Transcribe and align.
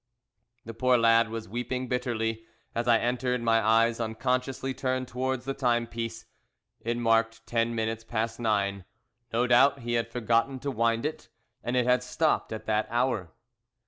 The 0.65 0.73
poor 0.73 0.97
lad 0.97 1.29
was 1.29 1.47
weeping 1.47 1.87
bitterly. 1.87 2.43
As 2.73 2.87
I 2.87 2.97
entered, 2.97 3.39
my 3.43 3.63
eyes 3.63 3.99
unconsciously 3.99 4.73
turned 4.73 5.07
towards 5.07 5.45
the 5.45 5.53
timepiece; 5.53 6.25
it 6.79 6.97
marked 6.97 7.45
ten 7.45 7.75
minutes 7.75 8.03
past 8.03 8.39
nine. 8.39 8.85
No 9.31 9.45
doubt 9.45 9.81
he 9.81 9.93
had 9.93 10.11
forgotten 10.11 10.57
to 10.61 10.71
wind 10.71 11.05
it, 11.05 11.29
and 11.63 11.75
it 11.75 11.85
had 11.85 12.01
stopped 12.01 12.51
at 12.51 12.65
that 12.65 12.87
hour. 12.89 13.31